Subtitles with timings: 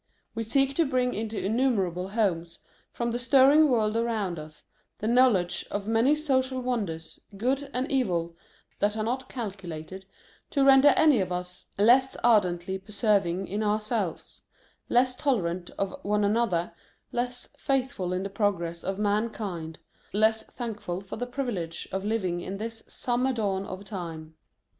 [0.33, 2.57] We seek to bring into innumerable homes,
[2.91, 4.63] from the stirring world around us,
[4.97, 8.35] the know ledge of many social wonders, good and evil,
[8.79, 10.07] that are not calculated
[10.49, 14.41] to render any of us less ardently persevering in ourselves,
[14.89, 16.71] less tolerant of one another,
[17.11, 19.77] less faithful hi the progress of mankind,
[20.13, 24.33] less thankful for the privilege of living in this summer dawn of time.